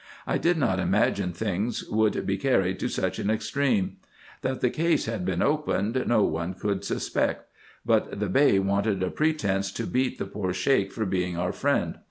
I 0.25 0.39
did 0.39 0.57
not 0.57 0.79
imagine 0.79 1.31
things 1.31 1.87
would 1.87 2.25
be 2.25 2.35
carried 2.35 2.79
to 2.79 2.89
such 2.89 3.19
an 3.19 3.29
extreme. 3.29 3.97
That 4.41 4.59
the 4.61 4.71
case 4.71 5.05
had 5.05 5.25
been 5.25 5.43
opened 5.43 6.05
no 6.07 6.23
one 6.23 6.55
covdd 6.55 6.83
suspect; 6.83 7.47
but 7.85 8.19
the 8.19 8.25
Bey 8.27 8.57
wanted 8.57 9.03
a 9.03 9.11
pretence 9.11 9.71
to 9.73 9.85
beat 9.85 10.17
the 10.17 10.25
poor 10.25 10.53
Sheik 10.53 10.91
for 10.91 11.05
being 11.05 11.37
our 11.37 11.51
friend. 11.51 11.99